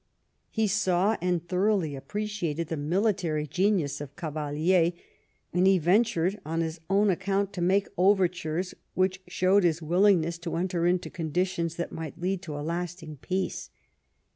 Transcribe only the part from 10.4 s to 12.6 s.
to enter into conditions that might lead to